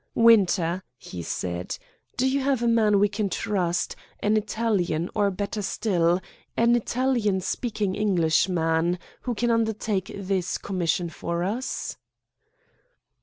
"Winter," 0.15 0.81
he 0.97 1.21
said, 1.21 1.77
"do 2.17 2.27
you 2.27 2.43
know 2.43 2.53
a 2.53 2.67
man 2.67 2.97
we 2.99 3.07
can 3.07 3.29
trust, 3.29 3.95
an 4.19 4.35
Italian, 4.35 5.11
or 5.13 5.29
better 5.29 5.61
still, 5.61 6.19
an 6.57 6.75
Italian 6.75 7.39
speaking 7.39 7.93
Englishman, 7.93 8.97
who 9.29 9.35
can 9.35 9.51
undertake 9.51 10.11
this 10.17 10.57
commission 10.57 11.07
for 11.07 11.43
us?" 11.43 11.97